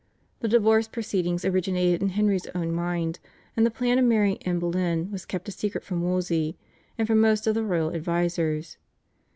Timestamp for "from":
5.83-6.01, 7.07-7.21